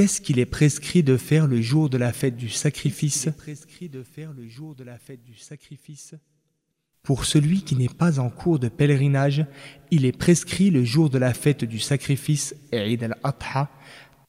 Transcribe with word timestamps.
Qu'est-ce 0.00 0.22
qu'il 0.22 0.38
est 0.38 0.46
prescrit 0.46 1.02
de 1.02 1.18
faire 1.18 1.46
le 1.46 1.60
jour 1.60 1.90
de 1.90 1.98
la 1.98 2.10
fête 2.14 2.34
du 2.34 2.48
sacrifice 2.48 3.28
Pour 7.02 7.26
celui 7.26 7.60
qui 7.60 7.76
n'est 7.76 7.86
pas 7.86 8.18
en 8.18 8.30
cours 8.30 8.58
de 8.58 8.70
pèlerinage, 8.70 9.44
il 9.90 10.06
est 10.06 10.16
prescrit 10.16 10.70
le 10.70 10.84
jour 10.84 11.10
de 11.10 11.18
la 11.18 11.34
fête 11.34 11.66
du 11.66 11.78
sacrifice, 11.78 12.54
Eid 12.72 13.04
al-Adha, 13.04 13.68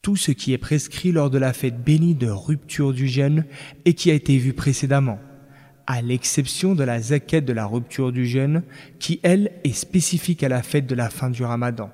tout 0.02 0.18
ce 0.18 0.34
qui 0.34 0.52
est 0.52 0.58
prescrit 0.58 1.14
lors 1.14 1.30
de 1.30 1.38
la 1.38 1.54
fête 1.54 1.82
bénie 1.82 2.16
de 2.16 2.28
rupture 2.28 2.92
du 2.92 3.08
jeûne 3.08 3.46
et 3.86 3.94
qui 3.94 4.12
a 4.12 4.14
été 4.14 4.38
vu 4.38 4.52
précédemment, 4.52 5.20
à 5.88 6.02
l'exception 6.02 6.76
de 6.76 6.84
la 6.84 7.00
zakat 7.00 7.40
de 7.40 7.54
la 7.54 7.66
rupture 7.66 8.12
du 8.12 8.26
jeûne, 8.26 8.64
qui 9.00 9.22
elle 9.24 9.54
est 9.64 9.72
spécifique 9.72 10.44
à 10.44 10.50
la 10.50 10.64
fête 10.64 10.88
de 10.88 10.96
la 10.96 11.10
fin 11.10 11.30
du 11.30 11.46
ramadan. 11.46 11.92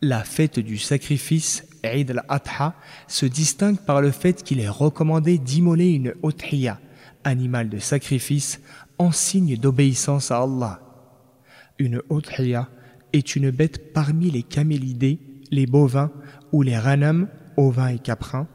La 0.00 0.22
fête 0.22 0.60
du 0.60 0.78
sacrifice, 0.78 1.64
Eid 1.82 2.10
al-Adha, 2.10 2.74
se 3.08 3.26
distingue 3.26 3.78
par 3.78 4.00
le 4.00 4.10
fait 4.10 4.42
qu'il 4.42 4.60
est 4.60 4.68
recommandé 4.68 5.38
d'immoler 5.38 5.90
une 5.90 6.14
othriya, 6.22 6.78
animal 7.24 7.68
de 7.68 7.78
sacrifice, 7.78 8.60
en 8.98 9.12
signe 9.12 9.56
d'obéissance 9.56 10.30
à 10.30 10.42
Allah. 10.42 10.80
Une 11.78 12.02
othriya 12.08 12.68
est 13.12 13.36
une 13.36 13.50
bête 13.50 13.92
parmi 13.92 14.30
les 14.30 14.42
camélidés, 14.42 15.18
les 15.50 15.66
bovins 15.66 16.10
ou 16.52 16.62
les 16.62 16.78
ranam, 16.78 17.28
ovins 17.56 17.88
et 17.88 17.98
caprins, 17.98 18.48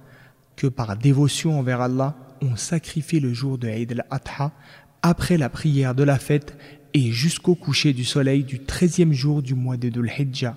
que 0.56 0.68
par 0.68 0.98
dévotion 0.98 1.60
envers 1.60 1.82
Allah, 1.82 2.16
on 2.42 2.56
sacrifie 2.56 3.20
le 3.20 3.34
jour 3.34 3.58
de 3.58 3.68
Eid 3.68 3.92
al-Adha 3.92 4.52
après 5.02 5.38
la 5.38 5.50
prière 5.50 5.96
de 5.96 6.04
la 6.04 6.18
fête 6.18 6.58
et 6.94 7.12
jusqu'au 7.12 7.56
coucher 7.56 7.94
du 7.94 8.06
soleil 8.06 8.44
du 8.44 8.60
treizième 8.60 9.14
jour 9.14 9.42
du 9.42 9.54
mois 9.54 9.78
de 9.78 9.90
Dhul 9.90 10.10
Hijjah. 10.18 10.56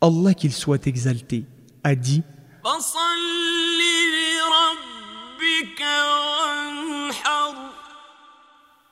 Allah 0.00 0.34
qu'il 0.34 0.52
soit 0.52 0.86
exalté, 0.86 1.44
a 1.84 1.94
dit 1.94 2.22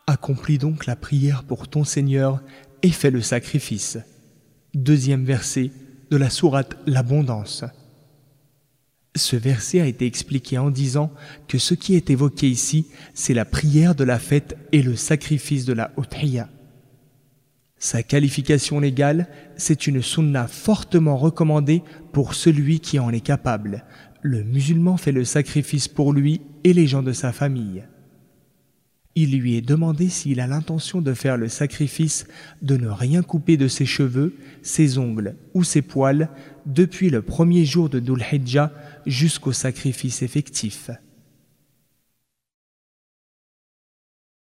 Accomplis 0.07 0.59
donc 0.59 0.87
la 0.87 0.97
prière 0.97 1.45
pour 1.45 1.69
ton 1.69 1.85
Seigneur 1.85 2.41
et 2.83 2.91
fais 2.91 3.11
le 3.11 3.23
sacrifice. 3.23 3.99
Deuxième 4.75 5.25
verset 5.25 5.71
de 6.11 6.17
la 6.17 6.31
sourate 6.31 6.77
L'abondance. 6.87 7.65
Ce 9.17 9.37
verset 9.37 9.81
a 9.81 9.87
été 9.87 10.07
expliqué 10.07 10.59
en 10.59 10.71
disant 10.71 11.13
que 11.49 11.59
ce 11.59 11.75
qui 11.75 11.95
est 11.95 12.11
évoqué 12.11 12.49
ici, 12.49 12.87
c'est 13.15 13.35
la 13.35 13.45
prière 13.45 13.95
de 13.95 14.05
la 14.05 14.19
fête 14.19 14.57
et 14.73 14.83
le 14.83 14.97
sacrifice 14.97 15.65
de 15.65 15.73
la 15.73 15.93
Uthiyah. 15.99 16.49
Sa 17.83 18.03
qualification 18.03 18.79
légale, 18.79 19.27
c'est 19.57 19.87
une 19.87 20.03
sunna 20.03 20.47
fortement 20.47 21.17
recommandée 21.17 21.83
pour 22.13 22.35
celui 22.35 22.79
qui 22.79 22.99
en 22.99 23.11
est 23.11 23.25
capable. 23.25 23.87
Le 24.21 24.45
musulman 24.45 24.99
fait 24.99 25.13
le 25.13 25.25
sacrifice 25.25 25.89
pour 25.89 26.13
lui 26.13 26.43
et 26.63 26.75
les 26.75 26.87
gens 26.87 27.03
de 27.03 27.13
sa 27.13 27.33
famille. 27.33 27.83
Il 29.15 29.39
lui 29.41 29.57
est 29.57 29.63
demandé 29.63 30.11
s'il 30.11 30.41
a 30.41 30.47
l'intention 30.47 31.01
de 31.01 31.15
faire 31.15 31.39
le 31.39 31.49
sacrifice 31.49 32.27
de 32.61 32.77
ne 32.77 32.89
rien 32.89 33.23
couper 33.23 33.57
de 33.57 33.67
ses 33.67 33.87
cheveux, 33.87 34.37
ses 34.61 34.99
ongles 34.99 35.37
ou 35.55 35.65
ses 35.65 35.83
poils 35.83 36.29
depuis 36.67 37.09
le 37.09 37.23
premier 37.23 37.65
jour 37.65 37.89
de 37.89 37.99
Dhul 37.99 38.23
Hijjah 38.31 38.73
jusqu'au 39.07 39.53
sacrifice 39.53 40.21
effectif. 40.21 40.91